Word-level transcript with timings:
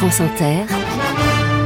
France 0.00 0.20
Inter, 0.20 0.79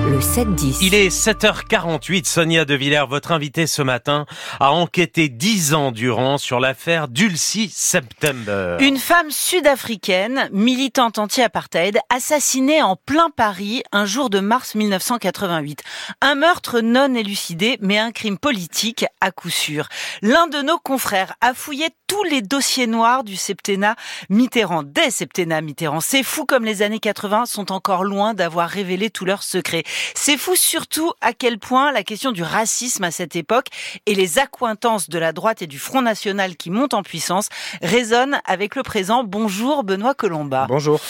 le 0.07 0.19
7-10. 0.19 0.79
Il 0.83 0.95
est 0.95 1.09
7h48. 1.09 2.27
Sonia 2.27 2.65
De 2.65 2.75
Villers, 2.75 3.07
votre 3.09 3.33
invitée 3.33 3.67
ce 3.67 3.83
matin, 3.83 4.27
a 4.61 4.73
enquêté 4.73 5.29
dix 5.29 5.73
ans 5.73 5.93
durant 5.93 6.39
sur 6.39 6.61
l'affaire 6.61 7.09
Dulcie 7.09 7.71
September. 7.73 8.77
Une 8.81 8.99
femme 8.99 9.31
sud-africaine, 9.31 10.49
militante 10.53 11.19
anti-apartheid, 11.19 11.99
assassinée 12.11 12.83
en 12.83 12.97
plein 12.97 13.31
Paris 13.31 13.83
un 13.93 14.05
jour 14.05 14.31
de 14.31 14.41
mars 14.41 14.75
1988. 14.75 15.83
Un 16.21 16.35
meurtre 16.35 16.81
non 16.81 17.15
élucidé, 17.15 17.79
mais 17.81 17.99
un 17.99 18.13
crime 18.13 18.39
politique 18.39 19.07
à 19.21 19.31
coup 19.31 19.51
sûr. 19.51 19.89
L'un 20.23 20.49
de 20.49 20.61
nos 20.63 20.79
confrères 20.79 21.35
a 21.41 21.55
fouillé 21.55 21.89
tous 22.07 22.25
les 22.25 22.43
dossiers 22.43 22.87
noirs 22.87 23.25
du 23.25 23.37
septennat 23.37 23.97
Mitterrand, 24.29 24.83
des 24.83 25.11
septennats 25.11 25.61
Mitterrand. 25.61 26.01
C'est 26.01 26.23
fou 26.23 26.45
comme 26.45 26.65
les 26.65 26.83
années 26.83 26.99
80 26.99 27.47
sont 27.47 27.73
encore 27.73 28.05
loin 28.05 28.35
d'avoir 28.35 28.69
révélé 28.69 29.11
tous 29.11 29.25
leurs 29.25 29.43
secrets. 29.43 29.85
C'est 30.15 30.37
fou 30.37 30.57
surtout 30.57 31.13
à 31.21 31.33
quel 31.33 31.59
point 31.59 31.93
la 31.93 32.03
question 32.03 32.33
du 32.33 32.43
racisme 32.43 33.05
à 33.05 33.11
cette 33.11 33.37
époque 33.37 33.67
et 34.07 34.15
les 34.15 34.39
accointances 34.39 35.09
de 35.09 35.19
la 35.19 35.33
droite 35.33 35.63
et 35.63 35.67
du 35.67 35.79
Front 35.79 36.03
National 36.03 36.57
qui 36.57 36.71
montent 36.71 36.95
en 36.95 37.03
puissance 37.03 37.49
résonnent 37.83 38.41
avec 38.45 38.77
le 38.77 38.83
présent. 38.83 39.25
Bonjour 39.25 39.85
Benoît 39.85 40.15
Colomba. 40.15 40.67
Bonjour. 40.69 41.01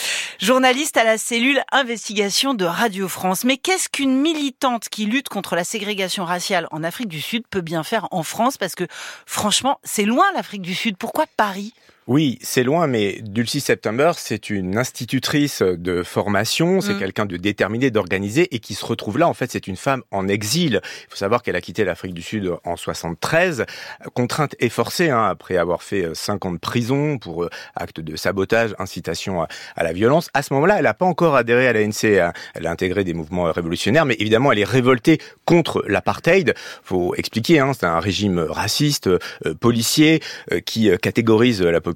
Journaliste 0.41 0.97
à 0.97 1.05
la 1.05 1.19
cellule 1.19 1.63
investigation 1.73 2.55
de 2.55 2.65
Radio 2.65 3.09
France. 3.09 3.45
Mais 3.45 3.57
qu'est-ce 3.57 3.89
qu'une 3.89 4.17
militante 4.17 4.89
qui 4.89 5.07
lutte 5.07 5.29
contre 5.29 5.57
la 5.57 5.65
ségrégation 5.65 6.25
raciale 6.25 6.69
en 6.71 6.83
Afrique 6.83 7.09
du 7.09 7.21
Sud 7.21 7.45
peut 7.49 7.61
bien 7.61 7.83
faire 7.83 8.09
en 8.11 8.23
France? 8.23 8.57
Parce 8.57 8.75
que 8.75 8.87
franchement, 9.27 9.79
c'est 9.85 10.05
loin 10.05 10.25
l'Afrique 10.35 10.63
du 10.63 10.75
Sud. 10.75 10.97
Pourquoi 10.97 11.25
Paris? 11.37 11.73
Oui, 12.07 12.39
c'est 12.43 12.65
loin, 12.65 12.87
mais 12.87 13.19
Dulcie 13.23 13.61
September, 13.61 14.13
c'est 14.19 14.51
une 14.51 14.77
institutrice 14.77 15.63
de 15.63 16.03
formation, 16.03 16.83
c'est 16.83 16.93
Mm. 16.93 16.99
quelqu'un 16.99 17.25
de 17.25 17.39
déterminé, 17.39 17.91
d'organisé, 17.91 18.55
et 18.55 18.59
qui 18.59 18.75
se 18.75 18.85
retrouve 18.85 19.17
là. 19.17 19.27
En 19.27 19.33
fait, 19.33 19.51
c'est 19.51 19.67
une 19.67 19.77
femme 19.77 20.03
en 20.11 20.29
exil. 20.29 20.83
Il 20.85 21.07
faut 21.09 21.17
savoir 21.17 21.43
qu'elle 21.43 21.57
a 21.57 21.63
quitté 21.63 21.83
l'Afrique 21.83 22.13
du 22.13 22.21
Sud 22.21 22.53
en 22.65 22.77
73, 22.77 23.65
contrainte 24.13 24.55
et 24.61 24.69
forcée, 24.69 25.09
hein, 25.09 25.25
après 25.25 25.57
avoir 25.57 25.83
fait 25.83 26.05
euh, 26.05 26.13
cinq 26.15 26.45
ans 26.45 26.53
de 26.53 26.59
prison 26.59 27.17
pour 27.17 27.45
euh, 27.45 27.51
acte 27.75 28.01
de 28.01 28.17
sabotage, 28.17 28.75
incitation 28.79 29.41
à, 29.43 29.49
à 29.75 29.83
la 29.83 29.95
violence. 29.95 30.29
À 30.35 30.43
ce 30.43 30.53
moment-là, 30.53 30.75
elle 30.77 30.85
n'a 30.85 30.93
pas 30.93 31.07
encore 31.07 31.37
adhéré 31.37 31.69
à 31.69 31.73
l'ANC. 31.73 32.05
hein. 32.05 32.35
Elle 32.55 32.67
a 32.67 32.71
intégré 32.71 33.05
des 33.05 33.15
mouvements 33.15 33.51
révolutionnaires, 33.51 34.05
mais 34.05 34.17
évidemment, 34.19 34.53
elle 34.53 34.59
est 34.59 34.65
révoltée 34.65 35.21
contre 35.47 35.83
l'apartheid. 35.89 36.53
Faut 36.83 37.15
expliquer, 37.15 37.61
hein, 37.61 37.73
c'est 37.73 37.87
un 37.87 37.99
régime 38.01 38.41
raciste, 38.41 39.07
euh, 39.07 39.19
policier, 39.59 40.21
euh, 40.53 40.61
qui 40.61 40.91
euh, 40.91 40.99
catégorise 40.99 41.63
la 41.63 41.81
population 41.81 41.94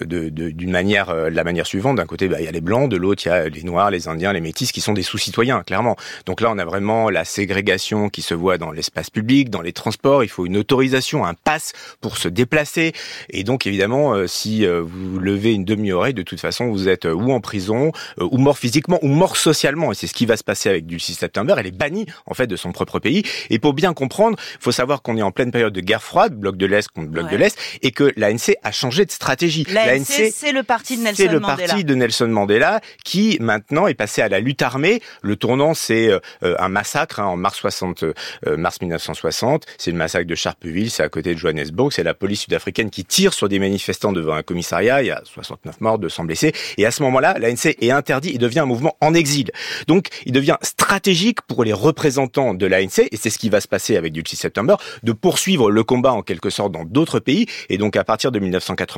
de- 0.00 0.28
de- 0.28 0.50
d'une 0.50 0.70
manière, 0.70 1.10
euh, 1.10 1.30
de 1.30 1.34
la 1.36 1.44
manière 1.44 1.66
suivante. 1.66 1.96
D'un 1.96 2.06
côté, 2.06 2.28
bah, 2.28 2.40
il 2.40 2.44
y 2.44 2.48
a 2.48 2.52
les 2.52 2.60
blancs, 2.60 2.88
de 2.90 2.96
l'autre, 2.96 3.22
il 3.24 3.28
y 3.28 3.32
a 3.32 3.48
les 3.48 3.62
noirs, 3.62 3.90
les 3.90 4.08
indiens, 4.08 4.32
les 4.32 4.40
métis, 4.40 4.72
qui 4.72 4.80
sont 4.80 4.92
des 4.92 5.02
sous-citoyens, 5.02 5.62
clairement. 5.62 5.96
Donc 6.26 6.40
là, 6.40 6.50
on 6.50 6.58
a 6.58 6.64
vraiment 6.64 7.10
la 7.10 7.24
ségrégation 7.24 8.08
qui 8.08 8.22
se 8.22 8.34
voit 8.34 8.58
dans 8.58 8.70
l'espace 8.72 9.10
public, 9.10 9.50
dans 9.50 9.62
les 9.62 9.72
transports. 9.72 10.24
Il 10.24 10.28
faut 10.28 10.46
une 10.46 10.56
autorisation, 10.56 11.24
un 11.24 11.34
pass 11.34 11.72
pour 12.00 12.16
se 12.16 12.28
déplacer. 12.28 12.92
Et 13.30 13.44
donc, 13.44 13.66
évidemment, 13.66 14.14
euh, 14.14 14.26
si 14.26 14.66
euh, 14.66 14.82
vous 14.82 15.18
levez 15.18 15.52
une 15.52 15.64
demi-oreille, 15.64 16.14
de 16.14 16.22
toute 16.22 16.40
façon, 16.40 16.68
vous 16.70 16.88
êtes 16.88 17.06
euh, 17.06 17.12
ou 17.12 17.32
en 17.32 17.40
prison, 17.40 17.92
euh, 18.20 18.28
ou 18.30 18.38
mort 18.38 18.58
physiquement, 18.58 18.98
ou 19.02 19.08
mort 19.08 19.36
socialement. 19.36 19.92
Et 19.92 19.94
c'est 19.94 20.06
ce 20.06 20.14
qui 20.14 20.26
va 20.26 20.36
se 20.36 20.44
passer 20.44 20.68
avec 20.68 20.86
Dulcie 20.86 21.14
September. 21.14 21.54
Elle 21.58 21.66
est 21.66 21.76
bannie, 21.76 22.06
en 22.26 22.34
fait, 22.34 22.46
de 22.46 22.56
son 22.56 22.72
propre 22.72 22.98
pays. 22.98 23.22
Et 23.50 23.58
pour 23.58 23.74
bien 23.74 23.92
comprendre, 23.94 24.36
il 24.54 24.62
faut 24.62 24.72
savoir 24.72 25.02
qu'on 25.02 25.16
est 25.16 25.22
en 25.22 25.30
pleine 25.32 25.50
période 25.50 25.72
de 25.72 25.80
guerre 25.80 26.02
froide, 26.02 26.34
bloc 26.34 26.56
de 26.56 26.66
l'Est 26.66 26.88
contre 26.88 27.08
bloc 27.10 27.26
Ouais. 27.26 27.32
de 27.32 27.36
l'Est, 27.36 27.58
et 27.82 27.90
que 27.92 28.12
l'ANC 28.16 28.54
a 28.62 28.72
changé 28.72 29.01
de 29.04 29.10
stratégie. 29.10 29.66
L'ANC, 29.70 30.32
c'est 30.34 30.52
le 30.52 30.62
parti 30.62 30.96
de 30.96 31.02
Nelson 31.02 31.22
C'est 31.22 31.28
le 31.28 31.40
Mandela. 31.40 31.66
parti 31.68 31.84
de 31.84 31.94
Nelson 31.94 32.28
Mandela 32.28 32.80
qui 33.04 33.36
maintenant 33.40 33.86
est 33.86 33.94
passé 33.94 34.22
à 34.22 34.28
la 34.28 34.40
lutte 34.40 34.62
armée. 34.62 35.00
Le 35.22 35.36
tournant, 35.36 35.74
c'est 35.74 36.08
euh, 36.08 36.18
euh, 36.42 36.54
un 36.58 36.68
massacre 36.68 37.20
hein, 37.20 37.26
en 37.26 37.36
mars 37.36 37.58
60, 37.58 38.04
euh, 38.04 38.56
mars 38.56 38.80
1960. 38.80 39.66
C'est 39.78 39.90
le 39.90 39.96
massacre 39.96 40.26
de 40.26 40.34
Sharpeville, 40.34 40.90
c'est 40.90 41.02
à 41.02 41.08
côté 41.08 41.34
de 41.34 41.38
Johannesburg. 41.38 41.92
C'est 41.92 42.02
la 42.02 42.14
police 42.14 42.42
sud-africaine 42.42 42.90
qui 42.90 43.04
tire 43.04 43.34
sur 43.34 43.48
des 43.48 43.58
manifestants 43.58 44.12
devant 44.12 44.34
un 44.34 44.42
commissariat. 44.42 45.02
Il 45.02 45.06
y 45.06 45.10
a 45.10 45.22
69 45.24 45.80
morts, 45.80 45.98
200 45.98 46.24
blessés. 46.24 46.52
Et 46.78 46.86
à 46.86 46.90
ce 46.90 47.02
moment-là, 47.02 47.38
l'ANC 47.38 47.76
est 47.80 47.90
interdit 47.90 48.30
et 48.30 48.38
devient 48.38 48.60
un 48.60 48.66
mouvement 48.66 48.96
en 49.00 49.14
exil. 49.14 49.50
Donc, 49.86 50.08
il 50.26 50.32
devient 50.32 50.56
stratégique 50.62 51.42
pour 51.42 51.64
les 51.64 51.72
représentants 51.72 52.54
de 52.54 52.66
l'ANC, 52.66 53.08
et 53.10 53.16
c'est 53.16 53.30
ce 53.30 53.38
qui 53.38 53.48
va 53.48 53.60
se 53.60 53.68
passer 53.68 53.96
avec 53.96 54.12
Dulcie 54.12 54.36
September, 54.36 54.76
de 55.02 55.12
poursuivre 55.12 55.70
le 55.70 55.84
combat 55.84 56.12
en 56.12 56.22
quelque 56.22 56.50
sorte 56.50 56.72
dans 56.72 56.84
d'autres 56.84 57.20
pays. 57.20 57.46
Et 57.68 57.78
donc, 57.78 57.96
à 57.96 58.04
partir 58.04 58.32
de 58.32 58.38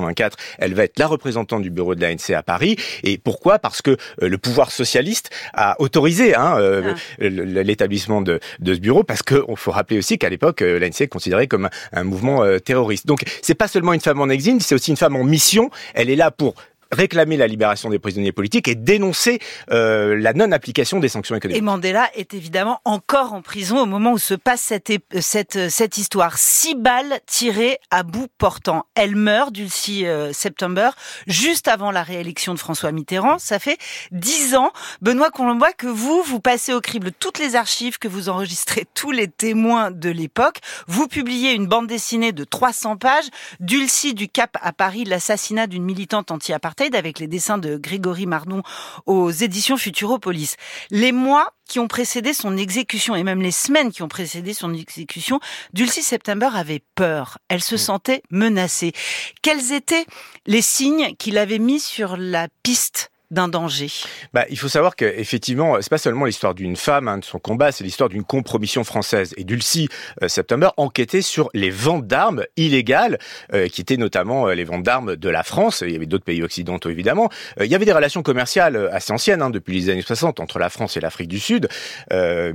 1984, 0.02 0.36
elle 0.58 0.74
va 0.74 0.84
être 0.84 0.98
la 0.98 1.06
représentante 1.06 1.62
du 1.62 1.70
bureau 1.70 1.94
de 1.94 2.00
l'ANC 2.04 2.30
à 2.34 2.42
Paris. 2.42 2.76
Et 3.02 3.18
pourquoi? 3.18 3.58
Parce 3.58 3.82
que 3.82 3.92
euh, 4.22 4.28
le 4.28 4.38
pouvoir 4.38 4.70
socialiste 4.70 5.30
a 5.52 5.80
autorisé 5.80 6.34
hein, 6.34 6.56
euh, 6.58 6.94
le- 7.18 7.62
l'établissement 7.62 8.20
de, 8.22 8.40
de 8.60 8.74
ce 8.74 8.80
bureau, 8.80 9.04
parce 9.04 9.22
qu'il 9.22 9.42
faut 9.56 9.70
rappeler 9.70 9.98
aussi 9.98 10.18
qu'à 10.18 10.28
l'époque, 10.28 10.62
euh, 10.62 10.78
l'ANC 10.78 11.00
est 11.02 11.08
considéré 11.08 11.46
comme 11.46 11.66
un, 11.66 11.70
un 11.92 12.04
mouvement 12.04 12.42
terroriste. 12.64 13.06
Donc, 13.06 13.22
c'est 13.42 13.54
pas 13.54 13.68
seulement 13.68 13.92
une 13.92 14.00
femme 14.00 14.20
en 14.20 14.28
exil, 14.28 14.60
c'est 14.60 14.74
aussi 14.74 14.90
une 14.90 14.96
femme 14.96 15.16
en 15.16 15.24
mission. 15.24 15.70
Elle 15.94 16.10
est 16.10 16.16
là 16.16 16.30
pour 16.30 16.54
réclamer 16.94 17.36
la 17.36 17.46
libération 17.46 17.90
des 17.90 17.98
prisonniers 17.98 18.32
politiques 18.32 18.68
et 18.68 18.74
dénoncer 18.74 19.38
euh, 19.70 20.16
la 20.18 20.32
non-application 20.32 21.00
des 21.00 21.08
sanctions 21.08 21.34
Et 21.34 21.38
économiques. 21.38 21.62
Mandela 21.62 22.08
est 22.14 22.34
évidemment 22.34 22.80
encore 22.84 23.32
en 23.34 23.42
prison 23.42 23.78
au 23.80 23.86
moment 23.86 24.12
où 24.12 24.18
se 24.18 24.34
passe 24.34 24.60
cette, 24.62 24.90
ép- 24.90 25.20
cette, 25.20 25.70
cette 25.70 25.98
histoire. 25.98 26.38
Six 26.38 26.74
balles 26.74 27.20
tirées 27.26 27.78
à 27.90 28.02
bout 28.02 28.28
portant. 28.38 28.86
Elle 28.94 29.16
meurt, 29.16 29.52
Dulcie 29.52 30.06
euh, 30.06 30.32
September, 30.32 30.90
juste 31.26 31.68
avant 31.68 31.90
la 31.90 32.02
réélection 32.02 32.54
de 32.54 32.58
François 32.58 32.92
Mitterrand. 32.92 33.38
Ça 33.38 33.58
fait 33.58 33.78
dix 34.12 34.54
ans, 34.54 34.70
Benoît 35.00 35.30
Colombois, 35.30 35.72
que 35.72 35.86
vous, 35.86 36.22
vous 36.22 36.40
passez 36.40 36.72
au 36.74 36.80
crible 36.80 37.10
toutes 37.12 37.38
les 37.38 37.56
archives, 37.56 37.98
que 37.98 38.08
vous 38.08 38.28
enregistrez 38.28 38.86
tous 38.94 39.10
les 39.10 39.28
témoins 39.28 39.90
de 39.90 40.10
l'époque. 40.10 40.58
Vous 40.86 41.08
publiez 41.08 41.52
une 41.52 41.66
bande 41.66 41.86
dessinée 41.86 42.32
de 42.32 42.44
300 42.44 42.96
pages, 42.96 43.24
Dulcie 43.60 44.14
du 44.14 44.28
Cap 44.28 44.56
à 44.60 44.72
Paris, 44.72 45.04
l'assassinat 45.04 45.66
d'une 45.66 45.84
militante 45.84 46.30
anti-apartheid 46.30 46.83
avec 46.92 47.18
les 47.18 47.26
dessins 47.26 47.56
de 47.56 47.76
Grégory 47.76 48.26
Mardon 48.26 48.62
aux 49.06 49.30
éditions 49.30 49.78
Futuropolis. 49.78 50.56
Les 50.90 51.12
mois 51.12 51.54
qui 51.66 51.78
ont 51.78 51.88
précédé 51.88 52.34
son 52.34 52.56
exécution 52.56 53.16
et 53.16 53.22
même 53.22 53.40
les 53.40 53.50
semaines 53.50 53.90
qui 53.90 54.02
ont 54.02 54.08
précédé 54.08 54.52
son 54.52 54.74
exécution, 54.74 55.40
Dulcie 55.72 56.02
September 56.02 56.50
avait 56.54 56.82
peur. 56.94 57.38
Elle 57.48 57.62
se 57.62 57.78
sentait 57.78 58.22
menacée. 58.30 58.92
Quels 59.40 59.72
étaient 59.72 60.04
les 60.46 60.62
signes 60.62 61.14
qui 61.18 61.30
l'avaient 61.30 61.58
mis 61.58 61.80
sur 61.80 62.16
la 62.18 62.48
piste 62.62 63.10
d'un 63.34 63.48
danger 63.48 63.90
Bah, 64.32 64.44
il 64.48 64.58
faut 64.58 64.68
savoir 64.68 64.96
que 64.96 65.04
effectivement, 65.04 65.76
c'est 65.80 65.90
pas 65.90 65.98
seulement 65.98 66.24
l'histoire 66.24 66.54
d'une 66.54 66.76
femme, 66.76 67.08
hein, 67.08 67.18
de 67.18 67.24
son 67.24 67.38
combat, 67.38 67.72
c'est 67.72 67.84
l'histoire 67.84 68.08
d'une 68.08 68.24
compromission 68.24 68.84
française. 68.84 69.34
Et 69.36 69.44
Dulcie 69.44 69.88
euh, 70.22 70.28
September 70.28 70.68
enquêtait 70.76 71.22
sur 71.22 71.50
les 71.52 71.70
ventes 71.70 72.06
d'armes 72.06 72.44
illégales, 72.56 73.18
euh, 73.52 73.68
qui 73.68 73.80
étaient 73.80 73.96
notamment 73.96 74.48
euh, 74.48 74.54
les 74.54 74.64
ventes 74.64 74.82
d'armes 74.84 75.16
de 75.16 75.28
la 75.28 75.42
France. 75.42 75.82
Il 75.86 75.92
y 75.92 75.96
avait 75.96 76.06
d'autres 76.06 76.24
pays 76.24 76.42
occidentaux 76.42 76.88
évidemment. 76.90 77.28
Euh, 77.60 77.66
il 77.66 77.70
y 77.70 77.74
avait 77.74 77.84
des 77.84 77.92
relations 77.92 78.22
commerciales 78.22 78.88
assez 78.92 79.12
anciennes 79.12 79.42
hein, 79.42 79.50
depuis 79.50 79.74
les 79.78 79.90
années 79.90 80.02
60 80.02 80.40
entre 80.40 80.58
la 80.58 80.70
France 80.70 80.96
et 80.96 81.00
l'Afrique 81.00 81.28
du 81.28 81.40
Sud. 81.40 81.68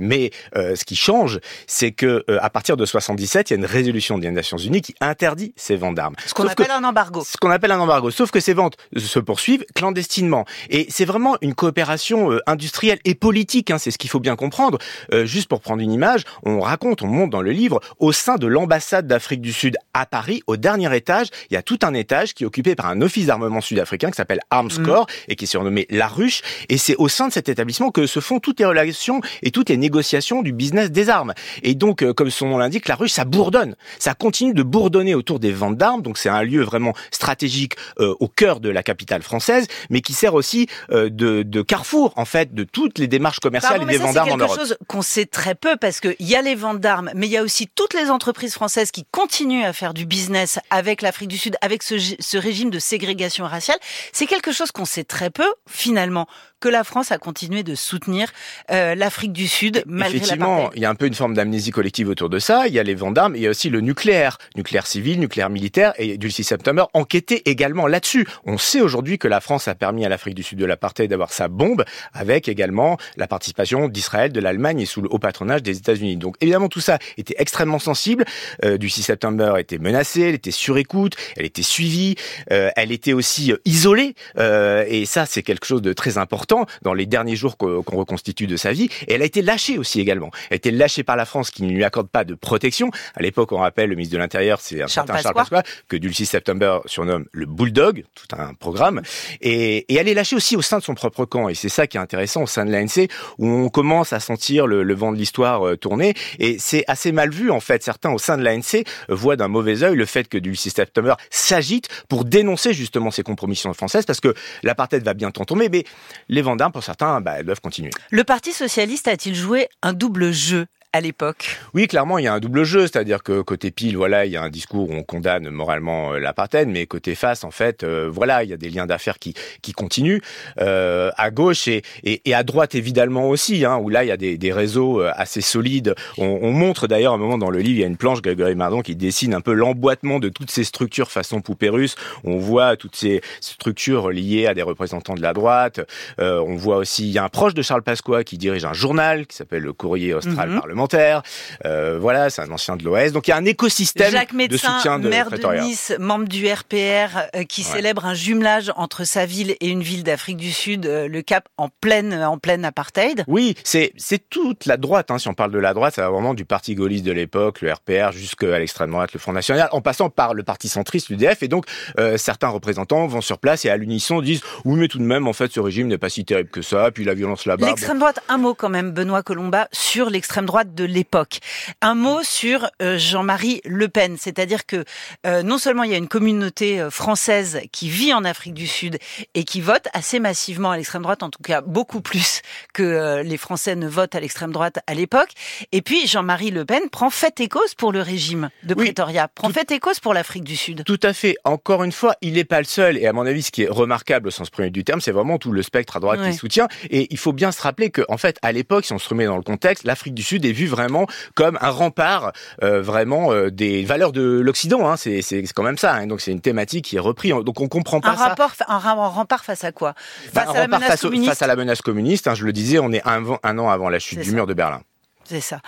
Mais 0.00 0.30
ce 0.56 0.84
qui 0.84 0.96
change, 0.96 1.38
c'est 1.66 1.92
que 1.92 2.24
à 2.40 2.50
partir 2.50 2.76
de 2.76 2.84
77, 2.86 3.50
il 3.50 3.52
y 3.52 3.56
a 3.56 3.58
une 3.58 3.66
résolution 3.66 4.18
des 4.18 4.30
Nations 4.30 4.56
Unies 4.56 4.80
qui 4.80 4.94
interdit 5.00 5.52
ces 5.56 5.76
ventes 5.76 5.94
d'armes. 5.94 6.14
Ce 6.26 6.34
qu'on 6.34 6.44
que- 6.44 6.48
appelle 6.52 6.70
un 6.70 6.84
embargo. 6.84 7.22
ce 7.24 7.36
qu'on 7.36 7.50
appelle 7.50 7.72
un 7.72 7.80
embargo. 7.80 8.10
Sauf 8.10 8.30
que 8.30 8.40
ces 8.40 8.54
ventes 8.54 8.76
se 8.96 9.18
poursuivent 9.18 9.64
clandestinement. 9.74 10.44
Et 10.70 10.86
c'est 10.88 11.04
vraiment 11.04 11.36
une 11.42 11.54
coopération 11.54 12.32
euh, 12.32 12.40
industrielle 12.46 12.98
et 13.04 13.14
politique, 13.14 13.70
hein, 13.70 13.78
c'est 13.78 13.90
ce 13.90 13.98
qu'il 13.98 14.08
faut 14.10 14.20
bien 14.20 14.36
comprendre. 14.36 14.78
Euh, 15.12 15.26
juste 15.26 15.48
pour 15.48 15.60
prendre 15.60 15.82
une 15.82 15.92
image, 15.92 16.22
on 16.42 16.60
raconte, 16.60 17.02
on 17.02 17.06
monte 17.06 17.30
dans 17.30 17.42
le 17.42 17.50
livre, 17.50 17.80
au 17.98 18.12
sein 18.12 18.36
de 18.36 18.46
l'ambassade 18.46 19.06
d'Afrique 19.06 19.42
du 19.42 19.52
Sud 19.52 19.76
à 19.94 20.06
Paris, 20.06 20.42
au 20.46 20.56
dernier 20.56 20.94
étage, 20.96 21.28
il 21.50 21.54
y 21.54 21.56
a 21.56 21.62
tout 21.62 21.78
un 21.82 21.92
étage 21.94 22.34
qui 22.34 22.44
est 22.44 22.46
occupé 22.46 22.74
par 22.74 22.86
un 22.86 23.02
office 23.02 23.26
d'armement 23.26 23.60
sud-africain 23.60 24.10
qui 24.10 24.16
s'appelle 24.16 24.40
Arms 24.50 24.70
Mhm. 24.78 24.86
Corps 24.86 25.06
et 25.28 25.36
qui 25.36 25.44
est 25.44 25.48
surnommé 25.48 25.86
La 25.90 26.08
Ruche. 26.08 26.42
Et 26.68 26.78
c'est 26.78 26.96
au 26.96 27.08
sein 27.08 27.28
de 27.28 27.32
cet 27.32 27.48
établissement 27.48 27.90
que 27.90 28.06
se 28.06 28.20
font 28.20 28.40
toutes 28.40 28.60
les 28.60 28.66
relations 28.66 29.20
et 29.42 29.50
toutes 29.50 29.68
les 29.68 29.76
négociations 29.76 30.42
du 30.42 30.52
business 30.52 30.90
des 30.90 31.08
armes. 31.08 31.34
Et 31.62 31.74
donc, 31.74 32.02
euh, 32.02 32.12
comme 32.12 32.30
son 32.30 32.48
nom 32.48 32.58
l'indique, 32.58 32.88
La 32.88 32.94
Ruche, 32.94 33.12
ça 33.12 33.24
bourdonne. 33.24 33.76
Ça 33.98 34.14
continue 34.14 34.54
de 34.54 34.62
bourdonner 34.62 35.14
autour 35.14 35.40
des 35.40 35.52
ventes 35.52 35.76
d'armes. 35.76 36.02
Donc, 36.02 36.18
c'est 36.18 36.28
un 36.28 36.42
lieu 36.42 36.62
vraiment 36.62 36.94
stratégique 37.10 37.74
euh, 37.98 38.14
au 38.20 38.28
cœur 38.28 38.60
de 38.60 38.68
la 38.68 38.82
capitale 38.82 39.22
française, 39.22 39.66
mais 39.90 40.00
qui 40.00 40.12
sert 40.12 40.34
aussi 40.34 40.49
euh, 40.90 41.08
de, 41.10 41.42
de 41.42 41.62
carrefour, 41.62 42.12
en 42.16 42.24
fait, 42.24 42.54
de 42.54 42.64
toutes 42.64 42.98
les 42.98 43.06
démarches 43.08 43.40
commerciales 43.40 43.78
Pardon, 43.78 43.88
et 43.88 43.92
des 43.92 43.98
ça, 43.98 44.04
ventes 44.04 44.12
c'est 44.12 44.14
d'armes 44.16 44.28
en 44.28 44.36
quelque 44.38 44.44
Europe. 44.44 44.58
chose 44.58 44.76
qu'on 44.86 45.02
sait 45.02 45.26
très 45.26 45.54
peu 45.54 45.76
parce 45.76 46.00
qu'il 46.00 46.16
y 46.20 46.34
a 46.34 46.42
les 46.42 46.54
ventes 46.54 46.80
d'armes, 46.80 47.10
mais 47.14 47.26
il 47.26 47.30
y 47.32 47.36
a 47.36 47.42
aussi 47.42 47.68
toutes 47.74 47.94
les 47.94 48.10
entreprises 48.10 48.54
françaises 48.54 48.90
qui 48.90 49.04
continuent 49.10 49.64
à 49.64 49.72
faire 49.72 49.94
du 49.94 50.06
business 50.06 50.58
avec 50.70 51.02
l'Afrique 51.02 51.28
du 51.28 51.38
Sud, 51.38 51.56
avec 51.60 51.82
ce, 51.82 51.94
ce 52.18 52.38
régime 52.38 52.70
de 52.70 52.78
ségrégation 52.78 53.44
raciale. 53.46 53.78
C'est 54.12 54.26
quelque 54.26 54.52
chose 54.52 54.72
qu'on 54.72 54.84
sait 54.84 55.04
très 55.04 55.30
peu, 55.30 55.46
finalement, 55.68 56.26
que 56.60 56.68
la 56.68 56.84
France 56.84 57.10
a 57.10 57.18
continué 57.18 57.62
de 57.62 57.74
soutenir 57.74 58.28
euh, 58.70 58.94
l'Afrique 58.94 59.32
du 59.32 59.48
Sud 59.48 59.82
malgré 59.86 60.18
Effectivement, 60.18 60.70
il 60.74 60.82
y 60.82 60.84
a 60.84 60.90
un 60.90 60.94
peu 60.94 61.06
une 61.06 61.14
forme 61.14 61.34
d'amnésie 61.34 61.70
collective 61.70 62.08
autour 62.08 62.28
de 62.28 62.38
ça. 62.38 62.66
Il 62.66 62.74
y 62.74 62.78
a 62.78 62.82
les 62.82 62.94
ventes 62.94 63.14
d'armes, 63.14 63.34
il 63.34 63.42
y 63.42 63.46
a 63.46 63.50
aussi 63.50 63.70
le 63.70 63.80
nucléaire, 63.80 64.36
nucléaire 64.56 64.86
civil, 64.86 65.18
nucléaire 65.20 65.48
militaire, 65.48 65.94
et 65.96 66.18
Dulcie 66.18 66.44
September 66.44 66.84
enquêtait 66.92 67.42
également 67.46 67.86
là-dessus. 67.86 68.26
On 68.44 68.58
sait 68.58 68.80
aujourd'hui 68.82 69.16
que 69.18 69.26
la 69.28 69.40
France 69.40 69.68
a 69.68 69.74
permis 69.74 70.04
à 70.04 70.08
l'Afrique 70.10 70.34
du 70.34 70.39
du 70.40 70.44
sud 70.44 70.58
de 70.58 70.64
l'apartheid 70.64 71.10
d'avoir 71.10 71.32
sa 71.32 71.48
bombe, 71.48 71.84
avec 72.14 72.48
également 72.48 72.96
la 73.16 73.26
participation 73.26 73.88
d'Israël, 73.88 74.32
de 74.32 74.40
l'Allemagne 74.40 74.80
et 74.80 74.86
sous 74.86 75.02
le 75.02 75.08
haut 75.12 75.18
patronage 75.18 75.62
des 75.62 75.76
États-Unis. 75.76 76.16
Donc 76.16 76.36
évidemment 76.40 76.68
tout 76.68 76.80
ça 76.80 76.98
était 77.18 77.34
extrêmement 77.38 77.78
sensible. 77.78 78.24
Euh, 78.64 78.78
du 78.78 78.88
6 78.88 79.02
septembre 79.02 79.58
était 79.58 79.78
menacée, 79.78 80.22
elle 80.22 80.34
était 80.34 80.50
sur 80.50 80.78
écoute, 80.78 81.16
elle 81.36 81.44
était 81.44 81.62
suivie, 81.62 82.14
euh, 82.52 82.70
elle 82.76 82.90
était 82.90 83.12
aussi 83.12 83.52
euh, 83.52 83.58
isolée. 83.64 84.14
Euh, 84.38 84.84
et 84.88 85.04
ça 85.04 85.26
c'est 85.26 85.42
quelque 85.42 85.66
chose 85.66 85.82
de 85.82 85.92
très 85.92 86.16
important 86.16 86.64
dans 86.82 86.94
les 86.94 87.06
derniers 87.06 87.36
jours 87.36 87.56
qu'on 87.56 87.82
reconstitue 87.82 88.46
de 88.46 88.56
sa 88.56 88.72
vie. 88.72 88.88
Et 89.06 89.14
elle 89.14 89.22
a 89.22 89.26
été 89.26 89.42
lâchée 89.42 89.76
aussi 89.78 90.00
également. 90.00 90.30
Elle 90.48 90.54
a 90.54 90.56
été 90.56 90.70
lâchée 90.70 91.02
par 91.02 91.16
la 91.16 91.26
France 91.26 91.50
qui 91.50 91.62
ne 91.64 91.70
lui 91.70 91.84
accorde 91.84 92.08
pas 92.08 92.24
de 92.24 92.34
protection. 92.34 92.90
À 93.14 93.22
l'époque, 93.22 93.52
on 93.52 93.58
rappelle, 93.58 93.90
le 93.90 93.96
ministre 93.96 94.14
de 94.14 94.18
l'Intérieur, 94.18 94.60
c'est 94.60 94.82
un 94.82 94.86
Charles 94.86 95.08
certain 95.08 95.22
Charles 95.22 95.34
Pasqua. 95.34 95.62
Que 95.88 95.96
Dulcie 95.96 96.26
September 96.26 96.78
surnomme 96.86 97.26
le 97.32 97.46
Bulldog, 97.46 98.04
tout 98.14 98.36
un 98.36 98.54
programme. 98.54 99.02
Et, 99.40 99.92
et 99.92 99.96
elle 99.96 100.08
est 100.08 100.14
lâchée 100.14 100.29
aussi 100.34 100.56
au 100.56 100.62
sein 100.62 100.78
de 100.78 100.82
son 100.82 100.94
propre 100.94 101.24
camp. 101.24 101.48
Et 101.48 101.54
c'est 101.54 101.68
ça 101.68 101.86
qui 101.86 101.96
est 101.96 102.00
intéressant 102.00 102.42
au 102.42 102.46
sein 102.46 102.64
de 102.64 102.72
l'ANC, 102.72 103.08
où 103.38 103.46
on 103.46 103.68
commence 103.68 104.12
à 104.12 104.20
sentir 104.20 104.66
le, 104.66 104.94
vent 104.94 105.12
de 105.12 105.16
l'histoire 105.16 105.66
euh, 105.66 105.76
tourner. 105.76 106.14
Et 106.38 106.58
c'est 106.58 106.84
assez 106.88 107.12
mal 107.12 107.30
vu, 107.30 107.50
en 107.50 107.60
fait. 107.60 107.82
Certains 107.82 108.10
au 108.12 108.18
sein 108.18 108.36
de 108.36 108.44
l'ANC 108.44 108.84
voient 109.08 109.36
d'un 109.36 109.48
mauvais 109.48 109.82
œil 109.82 109.96
le 109.96 110.06
fait 110.06 110.28
que 110.28 110.38
Dulcie 110.38 110.70
September 110.70 111.14
s'agite 111.30 111.88
pour 112.08 112.24
dénoncer 112.24 112.72
justement 112.72 113.10
ces 113.10 113.22
compromissions 113.22 113.72
françaises, 113.74 114.06
parce 114.06 114.20
que 114.20 114.34
l'apartheid 114.62 115.02
va 115.02 115.14
bientôt 115.14 115.44
tomber, 115.44 115.68
mais 115.68 115.84
les 116.28 116.42
Vandins, 116.42 116.70
pour 116.70 116.84
certains, 116.84 117.20
bah, 117.20 117.42
doivent 117.42 117.60
continuer. 117.60 117.90
Le 118.10 118.24
Parti 118.24 118.52
socialiste 118.52 119.08
a-t-il 119.08 119.34
joué 119.34 119.68
un 119.82 119.92
double 119.92 120.32
jeu? 120.32 120.66
À 120.92 121.00
l'époque 121.00 121.56
Oui, 121.72 121.86
clairement, 121.86 122.18
il 122.18 122.24
y 122.24 122.26
a 122.26 122.32
un 122.34 122.40
double 122.40 122.64
jeu, 122.64 122.80
c'est-à-dire 122.82 123.22
que 123.22 123.42
côté 123.42 123.70
pile, 123.70 123.96
voilà, 123.96 124.26
il 124.26 124.32
y 124.32 124.36
a 124.36 124.42
un 124.42 124.50
discours 124.50 124.90
où 124.90 124.92
on 124.92 125.02
condamne 125.04 125.48
moralement 125.50 126.14
euh, 126.14 126.18
l'apartheid, 126.18 126.68
mais 126.68 126.86
côté 126.86 127.14
face, 127.14 127.44
en 127.44 127.50
fait, 127.52 127.84
euh, 127.84 128.10
voilà, 128.12 128.42
il 128.42 128.50
y 128.50 128.52
a 128.52 128.56
des 128.56 128.70
liens 128.70 128.86
d'affaires 128.86 129.18
qui 129.18 129.34
qui 129.62 129.72
continuent 129.72 130.20
euh, 130.60 131.10
à 131.16 131.30
gauche 131.30 131.68
et, 131.68 131.82
et, 132.02 132.22
et 132.28 132.34
à 132.34 132.42
droite 132.42 132.74
évidemment 132.74 133.28
aussi, 133.28 133.64
hein, 133.64 133.76
où 133.76 133.88
là 133.88 134.02
il 134.04 134.08
y 134.08 134.10
a 134.10 134.16
des, 134.16 134.36
des 134.36 134.52
réseaux 134.52 135.00
euh, 135.00 135.12
assez 135.14 135.40
solides. 135.40 135.94
On, 136.18 136.40
on 136.42 136.50
montre 136.52 136.88
d'ailleurs 136.88 137.12
à 137.12 137.14
un 137.16 137.18
moment 137.18 137.38
dans 137.38 137.50
le 137.50 137.60
livre, 137.60 137.78
il 137.78 137.80
y 137.80 137.84
a 137.84 137.86
une 137.86 137.96
planche 137.96 138.20
Grégory 138.20 138.54
Mardon 138.56 138.82
qui 138.82 138.96
dessine 138.96 139.32
un 139.34 139.40
peu 139.40 139.52
l'emboîtement 139.52 140.18
de 140.18 140.28
toutes 140.28 140.50
ces 140.50 140.64
structures 140.64 141.10
façon 141.10 141.40
poupée 141.40 141.68
russe. 141.68 141.94
On 142.24 142.38
voit 142.38 142.76
toutes 142.76 142.96
ces 142.96 143.20
structures 143.40 144.10
liées 144.10 144.46
à 144.46 144.54
des 144.54 144.62
représentants 144.62 145.14
de 145.14 145.22
la 145.22 145.34
droite. 145.34 145.80
Euh, 146.18 146.40
on 146.40 146.56
voit 146.56 146.78
aussi, 146.78 147.06
il 147.06 147.12
y 147.12 147.18
a 147.18 147.24
un 147.24 147.28
proche 147.28 147.54
de 147.54 147.62
Charles 147.62 147.82
Pasqua 147.82 148.24
qui 148.24 148.38
dirige 148.38 148.64
un 148.64 148.72
journal 148.72 149.26
qui 149.26 149.36
s'appelle 149.36 149.62
le 149.62 149.72
Courrier 149.72 150.14
Austral 150.14 150.48
Mhm. 150.50 150.58
Parlementaire. 150.80 151.22
Euh, 151.64 151.98
voilà, 152.00 152.30
c'est 152.30 152.42
un 152.42 152.50
ancien 152.50 152.76
de 152.76 152.84
l'OS. 152.84 153.12
Donc 153.12 153.26
il 153.28 153.30
y 153.30 153.34
a 153.34 153.36
un 153.36 153.44
écosystème 153.44 154.10
Jacques 154.12 154.32
de 154.32 154.36
Médecin, 154.36 154.76
soutien 154.76 154.98
de 154.98 155.08
maire 155.08 155.30
de. 155.30 155.40
Nice, 155.60 155.92
membre 155.98 156.28
du 156.28 156.46
RPR, 156.50 157.18
euh, 157.34 157.44
qui 157.44 157.60
Ouais. 157.62 157.76
célèbre 157.76 158.06
un 158.06 158.14
jumelage 158.14 158.72
entre 158.76 159.04
sa 159.04 159.26
ville 159.26 159.56
et 159.60 159.68
une 159.68 159.82
ville 159.82 160.04
d'Afrique 160.04 160.36
du 160.36 160.52
Sud, 160.52 160.86
euh, 160.86 161.08
le 161.08 161.22
Cap, 161.22 161.48
en 161.56 161.68
pleine, 161.80 162.14
en 162.14 162.38
pleine 162.38 162.64
apartheid. 162.64 163.24
Oui, 163.26 163.54
c'est 163.64 163.92
c'est 163.96 164.28
toute 164.30 164.66
la 164.66 164.76
droite. 164.76 165.10
Hein, 165.10 165.18
si 165.18 165.28
on 165.28 165.34
parle 165.34 165.50
de 165.50 165.58
la 165.58 165.74
droite, 165.74 165.94
ça 165.94 166.02
va 166.02 166.10
vraiment 166.10 166.34
du 166.34 166.44
parti 166.44 166.74
gaulliste 166.74 167.04
de 167.04 167.12
l'époque, 167.12 167.60
le 167.62 167.72
RPR, 167.72 168.12
jusqu'à 168.12 168.58
l'extrême 168.58 168.90
droite, 168.90 169.12
le 169.12 169.18
Front 169.20 169.32
National, 169.32 169.68
en 169.72 169.80
passant 169.80 170.08
par 170.10 170.34
le 170.34 170.42
parti 170.42 170.68
centriste, 170.68 171.08
l'UDF. 171.10 171.42
Et 171.42 171.48
donc, 171.48 171.64
euh, 171.98 172.16
certains 172.16 172.48
représentants 172.48 173.06
vont 173.06 173.20
sur 173.20 173.38
place 173.38 173.64
et 173.64 173.70
à 173.70 173.76
l'unisson 173.76 174.20
disent 174.20 174.40
oui, 174.64 174.78
mais 174.78 174.88
tout 174.88 174.98
de 174.98 175.04
même, 175.04 175.26
en 175.26 175.32
fait, 175.32 175.52
ce 175.52 175.60
régime 175.60 175.88
n'est 175.88 175.98
pas 175.98 176.08
si 176.08 176.24
terrible 176.24 176.50
que 176.50 176.62
ça. 176.62 176.90
Puis 176.92 177.04
la 177.04 177.14
violence 177.14 177.44
là-bas. 177.46 177.66
bon. 177.66 177.72
L'extrême 177.72 177.98
droite, 177.98 178.20
un 178.28 178.38
mot 178.38 178.54
quand 178.54 178.68
même, 178.70 178.92
Benoît 178.92 179.22
Colomba, 179.22 179.68
sur 179.72 180.08
l'extrême 180.10 180.46
droite 180.46 180.69
de 180.74 180.84
l'époque. 180.84 181.38
Un 181.82 181.94
mot 181.94 182.20
sur 182.22 182.68
euh, 182.82 182.98
Jean-Marie 182.98 183.60
Le 183.64 183.88
Pen, 183.88 184.16
c'est-à-dire 184.18 184.66
que 184.66 184.84
euh, 185.26 185.42
non 185.42 185.58
seulement 185.58 185.82
il 185.82 185.90
y 185.90 185.94
a 185.94 185.98
une 185.98 186.08
communauté 186.08 186.80
euh, 186.80 186.90
française 186.90 187.60
qui 187.72 187.88
vit 187.88 188.12
en 188.12 188.24
Afrique 188.24 188.54
du 188.54 188.66
Sud 188.66 188.98
et 189.34 189.44
qui 189.44 189.60
vote 189.60 189.88
assez 189.92 190.20
massivement 190.20 190.70
à 190.70 190.76
l'extrême 190.76 191.02
droite, 191.02 191.22
en 191.22 191.30
tout 191.30 191.42
cas 191.42 191.60
beaucoup 191.60 192.00
plus 192.00 192.42
que 192.72 192.82
euh, 192.82 193.22
les 193.22 193.36
Français 193.36 193.76
ne 193.76 193.88
votent 193.88 194.14
à 194.14 194.20
l'extrême 194.20 194.52
droite 194.52 194.78
à 194.86 194.94
l'époque, 194.94 195.30
et 195.72 195.82
puis 195.82 196.06
Jean-Marie 196.06 196.50
Le 196.50 196.64
Pen 196.64 196.88
prend 196.90 197.10
fait 197.10 197.40
et 197.40 197.48
cause 197.48 197.74
pour 197.74 197.92
le 197.92 198.00
régime 198.02 198.50
de 198.62 198.74
Oui, 198.74 198.86
Pretoria, 198.86 199.28
prend 199.28 199.48
tout- 199.48 199.54
fait 199.54 199.70
et 199.72 199.78
cause 199.78 200.00
pour 200.00 200.14
l'Afrique 200.14 200.44
du 200.44 200.56
Sud. 200.56 200.84
Tout 200.84 201.00
à 201.02 201.12
fait. 201.12 201.36
Encore 201.44 201.84
une 201.84 201.92
fois, 201.92 202.14
il 202.22 202.34
n'est 202.34 202.44
pas 202.44 202.58
le 202.58 202.64
seul. 202.64 202.96
Et 202.98 203.06
à 203.06 203.12
mon 203.12 203.26
avis, 203.26 203.42
ce 203.42 203.50
qui 203.50 203.62
est 203.62 203.68
remarquable 203.68 204.28
au 204.28 204.30
sens 204.30 204.50
premier 204.50 204.70
du 204.70 204.84
terme, 204.84 205.00
c'est 205.00 205.12
vraiment 205.12 205.38
tout 205.38 205.52
le 205.52 205.62
spectre 205.62 205.96
à 205.96 206.00
droite 206.00 206.20
Ouais. 206.20 206.30
qui 206.30 206.36
soutient. 206.36 206.68
Et 206.90 207.06
il 207.10 207.18
faut 207.18 207.32
bien 207.32 207.52
se 207.52 207.62
rappeler 207.62 207.90
que, 207.90 208.02
en 208.08 208.16
fait, 208.18 208.36
à 208.42 208.52
l'époque, 208.52 208.84
si 208.84 208.92
on 208.92 208.98
se 208.98 209.08
remet 209.08 209.24
dans 209.26 209.36
le 209.36 209.42
contexte, 209.42 209.84
l'Afrique 209.84 210.14
du 210.14 210.22
Sud 210.22 210.44
est 210.44 210.52
vue 210.60 210.66
vraiment 210.66 211.06
comme 211.34 211.58
un 211.60 211.70
rempart, 211.70 212.32
euh, 212.62 212.80
vraiment 212.82 213.32
euh, 213.32 213.50
des 213.50 213.84
valeurs 213.84 214.12
de 214.12 214.22
l'Occident. 214.40 214.88
Hein. 214.88 214.96
C'est 214.96 215.22
c'est 215.22 215.44
c'est 215.46 215.52
quand 215.52 215.62
même 215.62 215.78
ça. 215.78 215.94
hein. 215.94 216.06
Donc 216.06 216.20
c'est 216.20 216.30
une 216.32 216.40
thématique 216.40 216.84
qui 216.86 216.96
est 216.96 217.00
reprise. 217.00 217.32
Donc 217.44 217.60
on 217.60 217.68
comprend 217.68 218.00
pas 218.00 218.10
Un 218.10 218.16
ça. 218.16 218.28
rapport, 218.28 218.52
un, 218.68 218.74
un 218.76 218.78
rempart 219.08 219.44
face 219.44 219.64
à 219.64 219.72
quoi? 219.72 219.94
Bah, 220.34 220.42
Face 220.46 220.56
à 220.56 220.66
la 220.66 220.78
face, 220.80 221.04
au- 221.04 221.08
communiste 221.08 221.30
face 221.30 221.42
à 221.42 221.46
la 221.46 221.56
menace 221.56 221.82
communiste. 221.82 222.28
hein, 222.28 222.34
je 222.34 222.44
le 222.44 222.52
disais, 222.52 222.78
on 222.78 222.92
est 222.92 223.06
un, 223.06 223.22
un 223.42 223.58
an 223.58 223.68
avant 223.70 223.88
la 223.88 223.98
chute 223.98 224.18
C'est 224.18 224.24
du 224.24 224.30
ça. 224.30 224.36
mur 224.36 224.46
de 224.46 224.54
Berlin. 224.54 224.82
C'est 225.24 225.40
ça. 225.40 225.60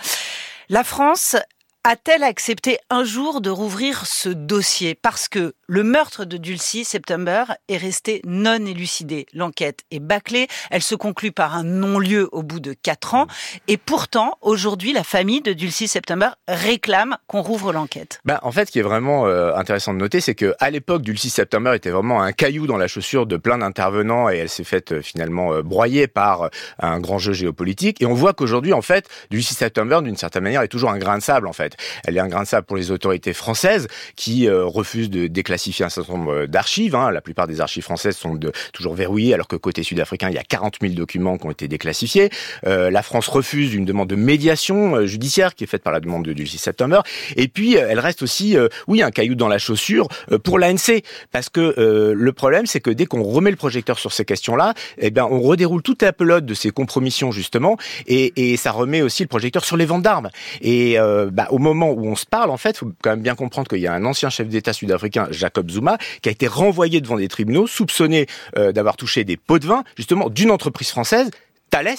La 0.69 0.83
France 0.83 1.35
a-t-elle 1.83 2.23
accepté 2.23 2.77
un 2.89 3.03
jour 3.03 3.41
de 3.41 3.49
rouvrir 3.49 4.05
ce 4.05 4.29
dossier? 4.29 4.95
Parce 4.95 5.27
que 5.27 5.53
le 5.67 5.83
meurtre 5.83 6.25
de 6.25 6.37
Dulcie 6.37 6.83
September 6.83 7.45
est 7.69 7.77
resté 7.77 8.21
non 8.25 8.65
élucidé. 8.65 9.25
L'enquête 9.33 9.81
est 9.91 9.99
bâclée, 9.99 10.47
elle 10.71 10.81
se 10.81 10.95
conclut 10.95 11.31
par 11.31 11.55
un 11.55 11.63
non-lieu 11.63 12.29
au 12.31 12.43
bout 12.43 12.59
de 12.59 12.73
quatre 12.73 13.15
ans 13.15 13.27
et 13.67 13.77
pourtant 13.77 14.37
aujourd'hui 14.41 14.93
la 14.93 15.03
famille 15.03 15.41
de 15.41 15.53
Dulcie 15.53 15.87
September 15.87 16.29
réclame 16.47 17.17
qu'on 17.27 17.41
rouvre 17.41 17.71
l'enquête. 17.71 18.19
Ben, 18.25 18.39
en 18.43 18.51
fait, 18.51 18.65
ce 18.65 18.71
qui 18.71 18.79
est 18.79 18.83
vraiment 18.83 19.27
euh, 19.27 19.55
intéressant 19.55 19.93
de 19.93 19.99
noter, 19.99 20.21
c'est 20.21 20.35
que 20.35 20.53
à 20.59 20.69
l'époque, 20.69 21.01
Dulcie 21.01 21.29
September 21.29 21.73
était 21.75 21.89
vraiment 21.89 22.21
un 22.21 22.31
caillou 22.31 22.67
dans 22.67 22.77
la 22.77 22.87
chaussure 22.87 23.25
de 23.25 23.37
plein 23.37 23.57
d'intervenants 23.57 24.29
et 24.29 24.37
elle 24.37 24.49
s'est 24.49 24.63
faite 24.63 24.93
euh, 24.93 25.01
finalement 25.01 25.53
euh, 25.53 25.61
broyer 25.61 26.07
par 26.07 26.43
euh, 26.43 26.49
un 26.79 26.99
grand 26.99 27.19
jeu 27.19 27.33
géopolitique. 27.33 28.01
Et 28.01 28.05
on 28.05 28.13
voit 28.13 28.33
qu'aujourd'hui, 28.33 28.73
en 28.73 28.81
fait, 28.81 29.07
Dulcie 29.29 29.53
September, 29.53 29.99
d'une 30.03 30.17
certaine 30.17 30.43
manière, 30.43 30.61
est 30.61 30.67
toujours 30.67 30.89
un 30.89 30.97
grain 30.97 31.17
de 31.17 31.23
sable, 31.23 31.47
en 31.47 31.53
fait. 31.53 31.75
Elle 32.05 32.17
est 32.17 32.19
un 32.19 32.27
grain 32.27 32.43
de 32.43 32.47
sable 32.47 32.65
pour 32.65 32.77
les 32.77 32.91
autorités 32.91 33.33
françaises 33.33 33.87
qui 34.15 34.49
refusent 34.49 35.09
de 35.09 35.27
déclassifier 35.53 35.85
un 35.85 35.89
certain 35.89 36.13
nombre 36.13 36.33
euh, 36.33 36.47
d'archives. 36.47 36.95
Hein. 36.95 37.11
La 37.11 37.21
plupart 37.21 37.47
des 37.47 37.61
archives 37.61 37.83
françaises 37.83 38.17
sont 38.17 38.39
toujours 38.73 38.95
verrouillées, 38.95 39.33
alors 39.35 39.47
que 39.47 39.55
côté 39.55 39.83
sud-africain, 39.83 40.29
il 40.29 40.35
y 40.35 40.39
a 40.39 40.43
40 40.43 40.77
000 40.81 40.93
documents 40.93 41.37
qui 41.37 41.45
ont 41.45 41.51
été 41.51 41.67
déclassifiés. 41.67 42.29
Euh, 42.65 42.89
la 42.89 43.03
France 43.03 43.27
refuse 43.27 43.73
une 43.75 43.85
demande 43.85 44.09
de 44.09 44.15
médiation 44.15 44.95
euh, 44.95 45.05
judiciaire 45.05 45.53
qui 45.53 45.63
est 45.63 45.67
faite 45.67 45.83
par 45.83 45.93
la 45.93 45.99
demande 45.99 46.25
de 46.25 46.33
Dulcie 46.33 46.57
September. 46.57 47.01
Et 47.35 47.47
puis, 47.47 47.75
elle 47.75 47.99
reste 47.99 48.23
aussi, 48.23 48.57
oui, 48.87 49.01
un 49.01 49.11
caillou 49.11 49.35
dans 49.35 49.47
la 49.47 49.57
chaussure 49.57 50.07
pour 50.43 50.57
l'ANC. 50.57 51.03
Parce 51.31 51.49
que 51.49 52.13
le 52.15 52.33
problème, 52.33 52.65
c'est 52.65 52.79
que 52.79 52.89
dès 52.89 53.05
qu'on 53.05 53.23
remet 53.23 53.51
le 53.51 53.57
projecteur 53.57 53.99
sur 53.99 54.11
ces 54.11 54.25
questions-là, 54.25 54.73
eh 54.97 55.11
bien, 55.11 55.25
on 55.25 55.41
redéroule 55.41 55.81
toute 55.81 56.01
la 56.01 56.13
pelote 56.13 56.45
de 56.45 56.53
ces 56.53 56.71
compromissions, 56.71 57.31
justement, 57.31 57.77
et, 58.07 58.57
ça 58.57 58.71
remet 58.71 59.01
aussi 59.01 59.23
le 59.23 59.27
projecteur 59.27 59.65
sur 59.65 59.77
les 59.77 59.85
ventes 59.85 60.03
d'armes. 60.03 60.29
Et 60.61 60.97
bah, 61.31 61.47
au 61.49 61.59
moment 61.59 61.91
où 61.91 62.07
on 62.07 62.15
se 62.15 62.25
parle, 62.25 62.49
en 62.49 62.57
fait, 62.57 62.77
faut 62.77 62.91
quand 63.01 63.11
même 63.11 63.21
bien 63.21 63.35
comprendre 63.35 63.67
qu'il 63.67 63.79
y 63.79 63.87
a 63.87 63.93
un 63.93 64.05
ancien 64.05 64.29
chef 64.29 64.47
d'État 64.47 64.73
sud-africain, 64.73 65.27
Jacob 65.43 65.69
Zuma, 65.69 65.97
qui 66.21 66.29
a 66.29 66.31
été 66.31 66.47
renvoyé 66.47 67.01
devant 67.01 67.17
des 67.17 67.27
tribunaux, 67.27 67.67
soupçonné 67.67 68.27
euh, 68.57 68.71
d'avoir 68.71 68.95
touché 68.95 69.25
des 69.25 69.35
pots 69.35 69.59
de 69.59 69.67
vin, 69.67 69.83
justement, 69.97 70.29
d'une 70.29 70.51
entreprise 70.51 70.89
française, 70.89 71.29
Thales, 71.69 71.97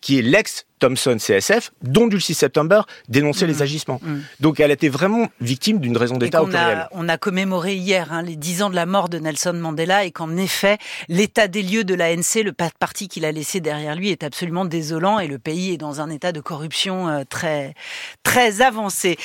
qui 0.00 0.18
est 0.18 0.22
l'ex 0.22 0.66
Thomson 0.78 1.16
CSF, 1.18 1.72
dont 1.82 2.06
Dulcie 2.06 2.32
September 2.34 2.82
dénonçait 3.08 3.48
les 3.48 3.60
agissements. 3.60 3.98
Mhm. 4.02 4.22
Donc 4.40 4.60
elle 4.60 4.70
était 4.70 4.88
vraiment 4.88 5.26
victime 5.40 5.80
d'une 5.80 5.96
raison 5.96 6.16
d'État 6.16 6.42
au 6.42 6.46
pluriel. 6.46 6.86
on 6.92 7.08
a 7.08 7.18
commémoré 7.18 7.74
hier 7.74 8.12
hein, 8.12 8.22
les 8.22 8.36
dix 8.36 8.62
ans 8.62 8.70
de 8.70 8.76
la 8.76 8.86
mort 8.86 9.08
de 9.08 9.18
Nelson 9.18 9.54
Mandela 9.54 10.04
et 10.04 10.12
qu'en 10.12 10.36
effet, 10.36 10.78
l'état 11.08 11.48
des 11.48 11.62
lieux 11.64 11.82
de 11.82 11.94
l'ANC, 11.94 12.44
le 12.44 12.52
pa- 12.52 12.70
parti 12.78 13.08
qu'il 13.08 13.24
a 13.24 13.32
laissé 13.32 13.58
derrière 13.60 13.96
lui, 13.96 14.10
est 14.10 14.22
absolument 14.22 14.64
désolant 14.64 15.18
et 15.18 15.26
le 15.26 15.38
pays 15.40 15.72
est 15.72 15.76
dans 15.78 16.00
un 16.00 16.08
état 16.10 16.30
de 16.30 16.40
corruption 16.40 17.08
euh, 17.08 17.24
très, 17.28 17.74
très 18.22 18.60
avancé. 18.60 19.16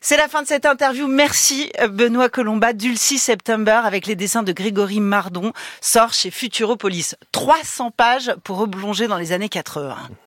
C'est 0.00 0.16
la 0.16 0.28
fin 0.28 0.42
de 0.42 0.46
cette 0.46 0.66
interview. 0.66 1.06
Merci 1.06 1.70
euh, 1.80 1.88
Benoît 1.88 2.28
Colomba. 2.28 2.72
Dulcie 2.72 3.18
September 3.18 3.80
avec 3.84 4.06
les 4.06 4.14
dessins 4.14 4.42
de 4.42 4.52
Grégory 4.52 5.00
Mardon 5.00 5.52
sort 5.80 6.12
chez 6.12 6.30
Futuropolis. 6.30 7.16
300 7.32 7.90
pages 7.90 8.34
pour 8.44 8.58
replonger 8.58 9.08
dans 9.08 9.18
les 9.18 9.32
années 9.32 9.48
80. 9.48 9.96